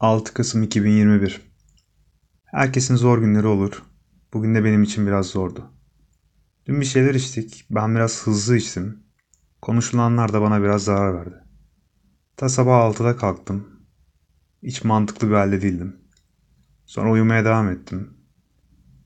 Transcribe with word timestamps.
6 0.00 0.34
Kasım 0.34 0.62
2021 0.62 1.40
Herkesin 2.44 2.96
zor 2.96 3.18
günleri 3.18 3.46
olur. 3.46 3.82
Bugün 4.32 4.54
de 4.54 4.64
benim 4.64 4.82
için 4.82 5.06
biraz 5.06 5.26
zordu. 5.26 5.70
Dün 6.66 6.80
bir 6.80 6.86
şeyler 6.86 7.14
içtik. 7.14 7.66
Ben 7.70 7.94
biraz 7.94 8.26
hızlı 8.26 8.56
içtim. 8.56 9.02
Konuşulanlar 9.62 10.32
da 10.32 10.42
bana 10.42 10.62
biraz 10.62 10.84
zarar 10.84 11.14
verdi. 11.14 11.34
Ta 12.36 12.48
sabah 12.48 12.94
6'da 12.94 13.16
kalktım. 13.16 13.68
Hiç 14.62 14.84
mantıklı 14.84 15.28
bir 15.28 15.34
halde 15.34 15.62
değildim. 15.62 15.96
Sonra 16.86 17.10
uyumaya 17.10 17.44
devam 17.44 17.68
ettim. 17.68 18.10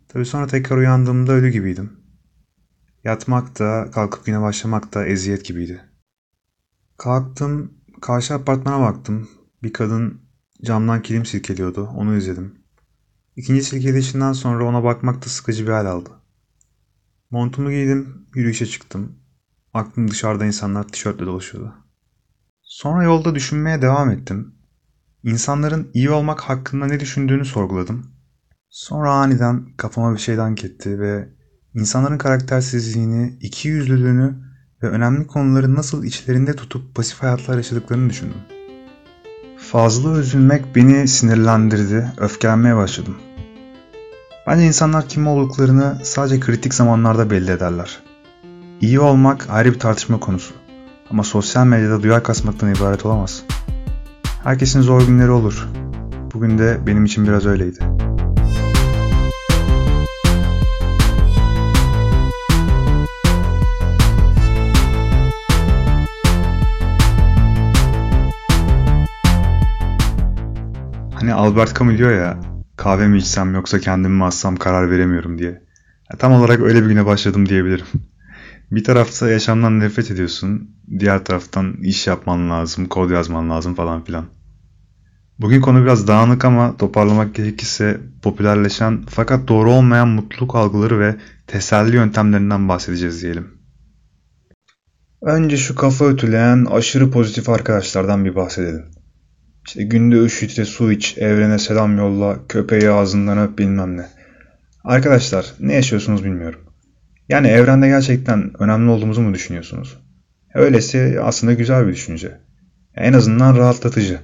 Tabii 0.09 0.27
sonra 0.27 0.46
tekrar 0.46 0.77
uyandığımda 0.77 1.32
ölü 1.32 1.50
gibiydim. 1.50 1.93
Yatmak 3.04 3.59
da 3.59 3.91
kalkıp 3.91 4.27
güne 4.27 4.41
başlamak 4.41 4.95
da 4.95 5.07
eziyet 5.07 5.45
gibiydi. 5.45 5.84
Kalktım, 6.96 7.75
karşı 8.00 8.34
apartmana 8.34 8.80
baktım. 8.80 9.29
Bir 9.62 9.72
kadın 9.72 10.29
camdan 10.64 11.02
kilim 11.02 11.27
silkeliyordu. 11.27 11.84
Onu 11.96 12.16
izledim. 12.16 12.55
İkinci 13.37 13.62
silkelişinden 13.62 14.32
sonra 14.32 14.64
ona 14.64 14.84
bakmak 14.84 15.24
da 15.24 15.28
sıkıcı 15.28 15.66
bir 15.66 15.73
hal 15.73 15.86
aldı. 15.86 16.10
Montumu 17.30 17.70
giydim, 17.70 18.27
yürüyüşe 18.34 18.66
çıktım. 18.66 19.16
Aklım 19.74 20.10
dışarıda 20.10 20.46
insanlar 20.46 20.88
tişörtle 20.88 21.27
dolaşıyordu. 21.27 21.74
Sonra 22.62 23.02
yolda 23.02 23.34
düşünmeye 23.34 23.83
devam 23.83 24.10
ettim. 24.10 24.55
İnsanların 25.23 25.91
iyi 25.95 26.10
olmak 26.10 26.41
hakkında 26.41 26.86
ne 26.86 27.00
düşündüğünü 27.00 27.45
sorguladım. 27.45 28.06
Sonra 28.70 29.12
aniden 29.12 29.77
kafama 29.77 30.14
bir 30.14 30.19
şey 30.19 30.36
dank 30.36 30.64
etti 30.64 31.00
ve 31.00 31.28
insanların 31.74 32.19
karaktersizliğini, 32.19 33.38
ikiyüzlülüğünü 33.41 34.34
ve 34.83 34.88
önemli 34.88 35.27
konuları 35.27 35.74
nasıl 35.74 36.05
içlerinde 36.05 36.56
tutup 36.56 36.95
pasif 36.95 37.22
hayatlar 37.22 37.56
yaşadıklarını 37.56 38.11
düşündüm. 38.11 38.59
Fazla 39.73 40.19
üzülmek 40.19 40.77
beni 40.77 41.09
sinirlendirdi, 41.09 42.12
öfkelenmeye 42.19 42.77
başladım. 42.77 43.16
Bence 44.47 44.67
insanlar 44.67 45.08
kim 45.08 45.27
olduklarını 45.27 45.97
sadece 46.03 46.41
kritik 46.41 46.75
zamanlarda 46.75 47.31
belli 47.31 47.50
ederler. 47.50 47.98
İyi 48.81 49.00
olmak 49.00 49.47
ayrı 49.50 49.72
bir 49.75 49.78
tartışma 49.78 50.20
konusu. 50.20 50.55
Ama 51.11 51.25
sosyal 51.25 51.67
medyada 51.67 52.03
duyar 52.03 52.22
kasmaktan 52.22 52.75
ibaret 52.75 53.06
olamaz. 53.06 53.42
Herkesin 54.44 54.81
zor 54.81 55.06
günleri 55.06 55.31
olur. 55.31 55.69
Bugün 56.34 56.59
de 56.59 56.78
benim 56.87 57.05
için 57.05 57.27
biraz 57.27 57.47
öyleydi. 57.47 57.78
Hani 71.31 71.41
Albert 71.41 71.78
Camus 71.78 71.98
diyor 71.98 72.12
ya 72.12 72.41
kahve 72.77 73.09
mi 73.09 73.19
içsem 73.19 73.55
yoksa 73.55 73.78
kendimi 73.78 74.14
mi 74.14 74.25
assam 74.25 74.56
karar 74.56 74.91
veremiyorum 74.91 75.39
diye. 75.39 75.50
Ya, 76.12 76.19
tam 76.19 76.33
olarak 76.33 76.61
öyle 76.61 76.83
bir 76.83 76.89
güne 76.89 77.06
başladım 77.06 77.48
diyebilirim. 77.48 77.87
Bir 78.70 78.84
tarafta 78.84 79.31
yaşamdan 79.31 79.81
nefret 79.81 80.11
ediyorsun, 80.11 80.70
diğer 80.98 81.25
taraftan 81.25 81.72
iş 81.83 82.06
yapman 82.06 82.50
lazım, 82.50 82.87
kod 82.87 83.11
yazman 83.11 83.50
lazım 83.50 83.75
falan 83.75 84.05
filan. 84.05 84.25
Bugün 85.39 85.61
konu 85.61 85.83
biraz 85.83 86.09
dağınık 86.09 86.45
ama 86.45 86.77
toparlamak 86.77 87.34
gerekirse 87.34 88.00
popülerleşen 88.22 89.05
fakat 89.09 89.48
doğru 89.48 89.72
olmayan 89.72 90.09
mutluluk 90.09 90.55
algıları 90.55 91.00
ve 91.00 91.17
teselli 91.47 91.97
yöntemlerinden 91.97 92.69
bahsedeceğiz 92.69 93.22
diyelim. 93.22 93.48
Önce 95.22 95.56
şu 95.56 95.75
kafa 95.75 96.05
ötüleyen 96.05 96.65
aşırı 96.65 97.11
pozitif 97.11 97.48
arkadaşlardan 97.48 98.25
bir 98.25 98.34
bahsedelim. 98.34 99.00
İşte 99.66 99.83
günde 99.83 100.16
3 100.16 100.42
litre 100.42 100.64
su 100.64 100.92
iç, 100.92 101.19
evrene 101.19 101.58
selam 101.58 101.98
yolla, 101.98 102.39
köpeği 102.48 102.91
ağzından 102.91 103.39
öp 103.39 103.58
bilmem 103.58 103.97
ne. 103.97 104.06
Arkadaşlar 104.84 105.55
ne 105.61 105.75
yaşıyorsunuz 105.75 106.25
bilmiyorum. 106.25 106.61
Yani 107.28 107.47
evrende 107.47 107.88
gerçekten 107.88 108.62
önemli 108.62 108.91
olduğumuzu 108.91 109.21
mu 109.21 109.34
düşünüyorsunuz? 109.34 109.98
Öylesi 110.54 111.19
aslında 111.22 111.53
güzel 111.53 111.87
bir 111.87 111.93
düşünce. 111.93 112.41
En 112.94 113.12
azından 113.12 113.56
rahatlatıcı. 113.56 114.21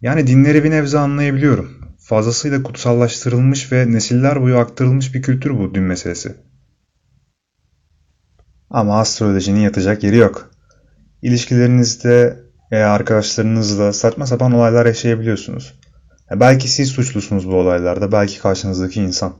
Yani 0.00 0.26
dinleri 0.26 0.64
bir 0.64 0.70
nebze 0.70 0.98
anlayabiliyorum. 0.98 1.70
Fazlasıyla 1.98 2.62
kutsallaştırılmış 2.62 3.72
ve 3.72 3.92
nesiller 3.92 4.42
boyu 4.42 4.58
aktarılmış 4.58 5.14
bir 5.14 5.22
kültür 5.22 5.50
bu 5.50 5.74
din 5.74 5.82
meselesi. 5.82 6.34
Ama 8.70 9.00
astrolojinin 9.00 9.60
yatacak 9.60 10.04
yeri 10.04 10.16
yok. 10.16 10.50
İlişkilerinizde 11.22 12.45
veya 12.72 12.92
arkadaşlarınızla 12.92 13.92
saçma 13.92 14.26
sapan 14.26 14.52
olaylar 14.52 14.86
yaşayabiliyorsunuz. 14.86 15.74
belki 16.34 16.68
siz 16.68 16.88
suçlusunuz 16.88 17.48
bu 17.48 17.54
olaylarda, 17.54 18.12
belki 18.12 18.40
karşınızdaki 18.40 19.02
insan. 19.02 19.32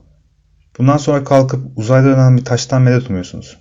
Bundan 0.77 0.97
sonra 0.97 1.23
kalkıp 1.23 1.61
uzayda 1.75 2.07
dönen 2.07 2.37
bir 2.37 2.45
taştan 2.45 2.81
medet 2.81 3.09
umuyorsunuz. 3.09 3.57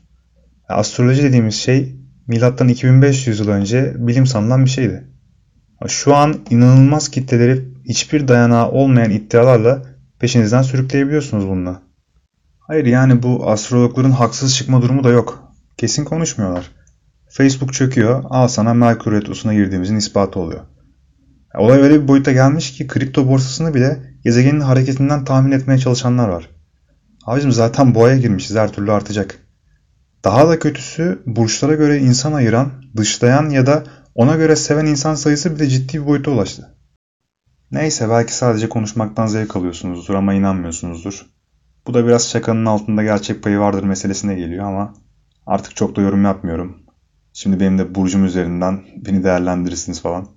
astroloji 0.69 1.23
dediğimiz 1.23 1.55
şey 1.55 1.97
milattan 2.27 2.69
2500 2.69 3.41
yıl 3.41 3.49
önce 3.49 3.95
bilim 3.97 4.27
sanılan 4.27 4.65
bir 4.65 4.71
şeydi. 4.71 5.09
Şu 5.87 6.15
an 6.15 6.35
inanılmaz 6.51 7.09
kitleleri 7.09 7.65
hiçbir 7.89 8.29
dayanağı 8.29 8.71
olmayan 8.71 9.11
iddialarla 9.11 9.83
peşinizden 10.19 10.63
sürükleyebiliyorsunuz 10.63 11.49
bununla. 11.49 11.83
Hayır 12.59 12.87
yani 12.87 13.23
bu 13.23 13.51
astrologların 13.51 14.11
haksız 14.11 14.57
çıkma 14.57 14.83
durumu 14.83 15.05
da 15.05 15.11
yok. 15.11 15.53
Kesin 15.77 16.05
konuşmuyorlar. 16.05 16.71
Facebook 17.29 17.73
çöküyor, 17.73 18.25
al 18.31 18.49
sana 18.49 18.75
Merkür 18.75 19.13
Retrosu'na 19.13 19.55
girdiğimizin 19.55 19.97
ispatı 19.97 20.41
oluyor. 20.41 20.61
Olay 21.59 21.81
öyle 21.81 22.03
bir 22.03 22.09
boyuta 22.09 22.33
gelmiş 22.33 22.73
ki 22.73 22.87
kripto 22.87 23.29
borsasını 23.29 23.75
bile 23.75 24.15
gezegenin 24.25 24.61
hareketinden 24.61 25.25
tahmin 25.25 25.53
etmeye 25.53 25.79
çalışanlar 25.79 26.29
var. 26.29 26.51
Abicim 27.27 27.53
zaten 27.53 27.95
boğaya 27.95 28.17
girmişiz 28.17 28.57
her 28.57 28.73
türlü 28.73 28.93
artacak. 28.93 29.39
Daha 30.25 30.49
da 30.49 30.59
kötüsü 30.59 31.23
burçlara 31.27 31.75
göre 31.75 31.99
insan 31.99 32.33
ayıran, 32.33 32.73
dışlayan 32.97 33.51
ya 33.51 33.67
da 33.67 33.85
ona 34.15 34.37
göre 34.37 34.57
seven 34.57 34.87
insan 34.87 35.15
sayısı 35.15 35.57
bile 35.57 35.69
ciddi 35.69 36.01
bir 36.01 36.07
boyuta 36.07 36.31
ulaştı. 36.31 36.77
Neyse 37.71 38.09
belki 38.11 38.35
sadece 38.35 38.69
konuşmaktan 38.69 39.27
zevk 39.27 39.57
alıyorsunuzdur 39.57 40.15
ama 40.15 40.35
inanmıyorsunuzdur. 40.35 41.27
Bu 41.87 41.95
da 41.95 42.07
biraz 42.07 42.31
şakanın 42.31 42.67
altında 42.67 43.03
gerçek 43.03 43.43
payı 43.43 43.59
vardır 43.59 43.83
meselesine 43.83 44.35
geliyor 44.35 44.65
ama 44.65 44.95
artık 45.47 45.77
çok 45.77 45.97
da 45.97 46.01
yorum 46.01 46.25
yapmıyorum. 46.25 46.86
Şimdi 47.39 47.61
benim 47.61 47.79
de 47.79 47.95
burcum 47.95 48.25
üzerinden 48.25 48.85
beni 48.97 49.25
değerlendirirsiniz 49.25 50.01
falan. 50.01 50.29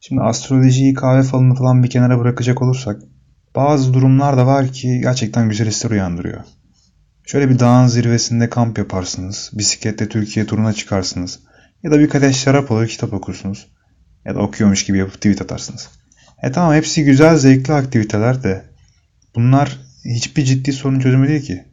Şimdi 0.00 0.22
astrolojiyi 0.22 0.94
kahve 0.94 1.22
falını 1.22 1.54
falan 1.54 1.82
bir 1.82 1.90
kenara 1.90 2.18
bırakacak 2.18 2.62
olursak 2.62 3.02
bazı 3.56 3.94
durumlar 3.94 4.36
da 4.36 4.46
var 4.46 4.72
ki 4.72 5.00
gerçekten 5.02 5.48
güzel 5.48 5.68
hisler 5.68 5.90
uyandırıyor. 5.90 6.40
Şöyle 7.26 7.50
bir 7.50 7.58
dağın 7.58 7.86
zirvesinde 7.86 8.50
kamp 8.50 8.78
yaparsınız, 8.78 9.50
bisikletle 9.54 10.08
Türkiye 10.08 10.46
turuna 10.46 10.72
çıkarsınız 10.72 11.40
ya 11.82 11.90
da 11.90 11.98
bir 11.98 12.08
kadeh 12.08 12.32
şarap 12.32 12.72
alır 12.72 12.88
kitap 12.88 13.12
okursunuz 13.12 13.68
ya 14.24 14.34
da 14.34 14.38
okuyormuş 14.38 14.84
gibi 14.84 14.98
yapıp 14.98 15.14
tweet 15.14 15.42
atarsınız. 15.42 15.88
E 16.42 16.52
tamam 16.52 16.74
hepsi 16.74 17.04
güzel 17.04 17.36
zevkli 17.36 17.72
aktiviteler 17.72 18.42
de 18.42 18.64
bunlar 19.34 19.78
hiçbir 20.04 20.44
ciddi 20.44 20.72
sorun 20.72 21.00
çözümü 21.00 21.28
değil 21.28 21.42
ki. 21.42 21.64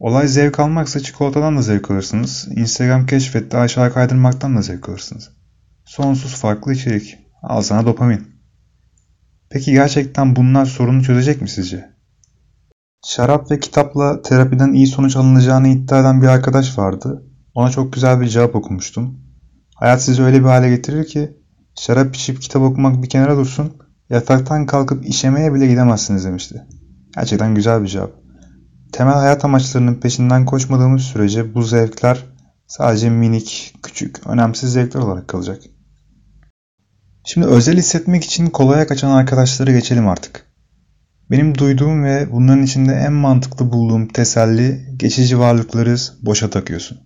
Olay 0.00 0.28
zevk 0.28 0.60
almaksa 0.60 1.00
çikolatadan 1.00 1.56
da 1.56 1.62
zevk 1.62 1.90
alırsınız. 1.90 2.48
Instagram 2.56 3.06
keşfette 3.06 3.58
aşağı 3.58 3.92
kaydırmaktan 3.92 4.56
da 4.56 4.62
zevk 4.62 4.88
alırsınız. 4.88 5.30
Sonsuz 5.84 6.34
farklı 6.34 6.72
içerik. 6.72 7.18
Al 7.42 7.62
sana 7.62 7.86
dopamin. 7.86 8.28
Peki 9.50 9.72
gerçekten 9.72 10.36
bunlar 10.36 10.66
sorunu 10.66 11.02
çözecek 11.02 11.42
mi 11.42 11.48
sizce? 11.48 11.90
Şarap 13.06 13.50
ve 13.50 13.60
kitapla 13.60 14.22
terapiden 14.22 14.72
iyi 14.72 14.86
sonuç 14.86 15.16
alınacağını 15.16 15.68
iddia 15.68 16.00
eden 16.00 16.22
bir 16.22 16.26
arkadaş 16.26 16.78
vardı. 16.78 17.26
Ona 17.54 17.70
çok 17.70 17.92
güzel 17.92 18.20
bir 18.20 18.28
cevap 18.28 18.54
okumuştum. 18.54 19.20
Hayat 19.74 20.02
sizi 20.02 20.22
öyle 20.22 20.40
bir 20.40 20.44
hale 20.44 20.70
getirir 20.70 21.06
ki 21.06 21.36
şarap 21.78 22.16
içip 22.16 22.42
kitap 22.42 22.62
okumak 22.62 23.02
bir 23.02 23.08
kenara 23.08 23.36
dursun, 23.36 23.72
yataktan 24.10 24.66
kalkıp 24.66 25.06
işemeye 25.06 25.54
bile 25.54 25.66
gidemezsiniz 25.66 26.24
demişti. 26.24 26.66
Gerçekten 27.14 27.54
güzel 27.54 27.82
bir 27.82 27.88
cevap. 27.88 28.19
Temel 28.92 29.14
hayat 29.14 29.44
amaçlarının 29.44 29.94
peşinden 29.94 30.44
koşmadığımız 30.44 31.02
sürece 31.02 31.54
bu 31.54 31.62
zevkler 31.62 32.24
sadece 32.66 33.10
minik, 33.10 33.74
küçük, 33.82 34.26
önemsiz 34.26 34.72
zevkler 34.72 35.00
olarak 35.00 35.28
kalacak. 35.28 35.62
Şimdi 37.24 37.46
özel 37.46 37.76
hissetmek 37.76 38.24
için 38.24 38.46
kolaya 38.46 38.86
kaçan 38.86 39.10
arkadaşları 39.10 39.72
geçelim 39.72 40.08
artık. 40.08 40.46
Benim 41.30 41.58
duyduğum 41.58 42.04
ve 42.04 42.32
bunların 42.32 42.62
içinde 42.62 42.92
en 42.92 43.12
mantıklı 43.12 43.72
bulduğum 43.72 44.08
teselli 44.08 44.94
geçici 44.96 45.38
varlıklarız, 45.38 46.12
boşa 46.22 46.50
takıyorsun. 46.50 46.98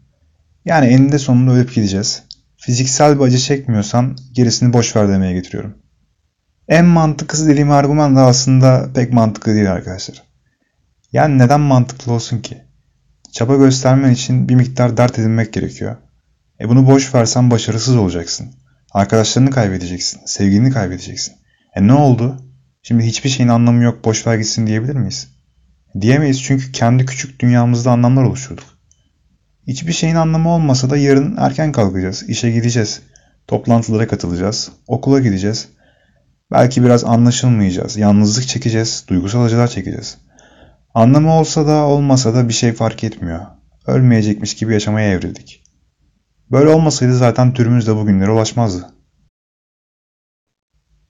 Yani 0.64 0.86
eninde 0.86 1.18
sonunda 1.18 1.52
ölüp 1.52 1.74
gideceğiz. 1.74 2.22
Fiziksel 2.56 3.18
bir 3.18 3.24
acı 3.24 3.38
çekmiyorsan 3.38 4.16
gerisini 4.32 4.72
boş 4.72 4.96
ver 4.96 5.08
demeye 5.08 5.32
getiriyorum. 5.32 5.74
En 6.68 6.84
mantıklısı 6.84 7.48
dediğim 7.48 7.70
argüman 7.70 8.16
da 8.16 8.26
aslında 8.26 8.90
pek 8.94 9.12
mantıklı 9.12 9.54
değil 9.54 9.72
arkadaşlar. 9.72 10.23
Yani 11.14 11.38
neden 11.38 11.60
mantıklı 11.60 12.12
olsun 12.12 12.38
ki? 12.38 12.62
Çaba 13.32 13.56
göstermen 13.56 14.10
için 14.10 14.48
bir 14.48 14.54
miktar 14.54 14.96
dert 14.96 15.18
edinmek 15.18 15.52
gerekiyor. 15.52 15.96
E 16.60 16.68
bunu 16.68 16.86
boş 16.86 17.14
versen 17.14 17.50
başarısız 17.50 17.96
olacaksın. 17.96 18.54
Arkadaşlarını 18.92 19.50
kaybedeceksin, 19.50 20.20
sevgilini 20.26 20.70
kaybedeceksin. 20.70 21.34
E 21.74 21.86
ne 21.86 21.92
oldu? 21.92 22.36
Şimdi 22.82 23.04
hiçbir 23.04 23.30
şeyin 23.30 23.48
anlamı 23.48 23.82
yok 23.82 24.04
boş 24.04 24.26
ver 24.26 24.36
gitsin 24.36 24.66
diyebilir 24.66 24.96
miyiz? 24.96 25.28
Diyemeyiz 26.00 26.42
çünkü 26.42 26.72
kendi 26.72 27.06
küçük 27.06 27.40
dünyamızda 27.40 27.90
anlamlar 27.90 28.22
oluşturduk. 28.22 28.78
Hiçbir 29.66 29.92
şeyin 29.92 30.14
anlamı 30.14 30.48
olmasa 30.48 30.90
da 30.90 30.96
yarın 30.96 31.36
erken 31.36 31.72
kalkacağız, 31.72 32.22
işe 32.28 32.50
gideceğiz, 32.50 33.00
toplantılara 33.46 34.08
katılacağız, 34.08 34.70
okula 34.86 35.20
gideceğiz. 35.20 35.68
Belki 36.50 36.84
biraz 36.84 37.04
anlaşılmayacağız, 37.04 37.96
yalnızlık 37.96 38.48
çekeceğiz, 38.48 39.04
duygusal 39.08 39.44
acılar 39.44 39.68
çekeceğiz. 39.68 40.18
Anlamı 40.94 41.32
olsa 41.32 41.66
da 41.66 41.84
olmasa 41.84 42.34
da 42.34 42.48
bir 42.48 42.52
şey 42.52 42.72
fark 42.72 43.04
etmiyor. 43.04 43.40
Ölmeyecekmiş 43.86 44.56
gibi 44.56 44.72
yaşamaya 44.72 45.10
evrildik. 45.10 45.64
Böyle 46.50 46.68
olmasaydı 46.68 47.16
zaten 47.16 47.54
türümüz 47.54 47.86
de 47.86 47.96
bugünlere 47.96 48.30
ulaşmazdı. 48.30 48.94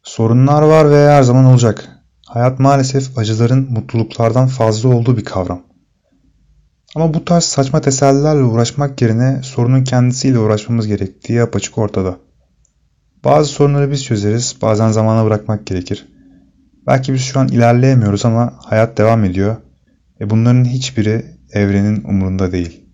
Sorunlar 0.03 0.63
var 0.63 0.91
ve 0.91 1.09
her 1.09 1.23
zaman 1.23 1.45
olacak. 1.45 1.89
Hayat 2.27 2.59
maalesef 2.59 3.19
acıların 3.19 3.73
mutluluklardan 3.73 4.47
fazla 4.47 4.89
olduğu 4.89 5.17
bir 5.17 5.25
kavram. 5.25 5.63
Ama 6.95 7.15
bu 7.15 7.25
tarz 7.25 7.45
saçma 7.45 7.81
tesellilerle 7.81 8.43
uğraşmak 8.43 9.03
yerine 9.03 9.43
sorunun 9.43 9.85
kendisiyle 9.85 10.39
uğraşmamız 10.39 10.87
gerektiği 10.87 11.43
apaçık 11.43 11.79
ortada. 11.79 12.17
Bazı 13.25 13.49
sorunları 13.49 13.91
biz 13.91 14.05
çözeriz, 14.05 14.57
bazen 14.63 14.91
zamana 14.91 15.25
bırakmak 15.25 15.67
gerekir. 15.67 16.09
Belki 16.87 17.15
biz 17.15 17.21
şu 17.21 17.41
an 17.41 17.49
ilerleyemiyoruz 17.49 18.25
ama 18.25 18.53
hayat 18.59 18.99
devam 18.99 19.25
ediyor 19.25 19.57
ve 20.21 20.31
bunların 20.31 20.65
hiçbiri 20.65 21.25
evrenin 21.53 22.05
umurunda 22.05 22.53
değil. 22.53 22.85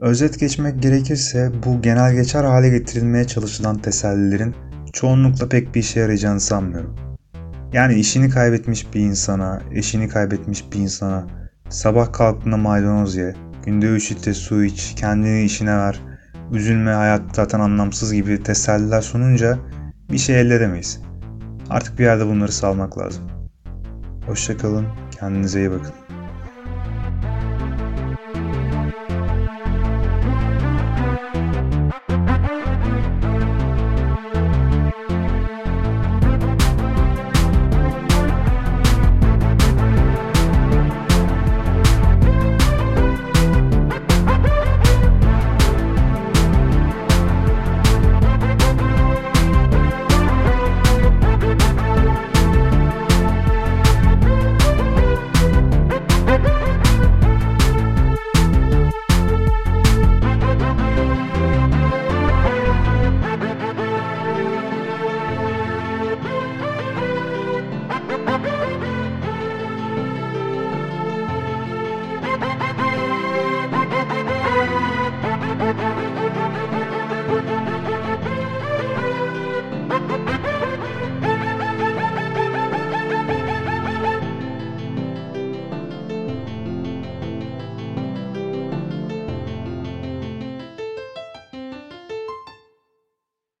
Özet 0.00 0.40
geçmek 0.40 0.82
gerekirse 0.82 1.50
bu 1.66 1.82
genel 1.82 2.14
geçer 2.14 2.44
hale 2.44 2.68
getirilmeye 2.68 3.26
çalışılan 3.26 3.78
tesellilerin 3.78 4.54
çoğunlukla 4.92 5.48
pek 5.48 5.74
bir 5.74 5.80
işe 5.80 6.00
yarayacağını 6.00 6.40
sanmıyorum. 6.40 6.96
Yani 7.72 7.94
işini 7.94 8.30
kaybetmiş 8.30 8.94
bir 8.94 9.00
insana, 9.00 9.62
eşini 9.72 10.08
kaybetmiş 10.08 10.72
bir 10.72 10.78
insana 10.78 11.26
sabah 11.68 12.12
kalktığında 12.12 12.56
maydanoz 12.56 13.16
ye, 13.16 13.34
günde 13.64 13.86
3 13.86 14.12
litre 14.12 14.34
su 14.34 14.64
iç, 14.64 14.94
kendini 14.96 15.44
işine 15.44 15.76
ver, 15.76 16.00
üzülme 16.52 16.90
hayat 16.90 17.22
zaten 17.32 17.60
anlamsız 17.60 18.12
gibi 18.12 18.42
teselliler 18.42 19.00
sununca 19.00 19.58
bir 20.12 20.18
şey 20.18 20.40
elde 20.40 20.54
edemeyiz. 20.54 21.00
Artık 21.70 21.98
bir 21.98 22.04
yerde 22.04 22.26
bunları 22.26 22.52
salmak 22.52 22.98
lazım. 22.98 23.24
Hoşçakalın, 24.26 24.86
kendinize 25.18 25.60
iyi 25.60 25.70
bakın. 25.70 25.99